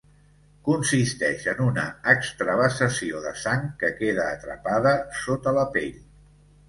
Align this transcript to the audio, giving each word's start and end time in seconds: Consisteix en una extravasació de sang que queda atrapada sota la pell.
Consisteix 0.67 1.43
en 1.51 1.59
una 1.65 1.83
extravasació 2.13 3.21
de 3.29 3.35
sang 3.45 3.69
que 3.85 3.93
queda 4.01 4.27
atrapada 4.39 4.95
sota 5.23 5.55
la 5.59 5.67
pell. 5.77 5.93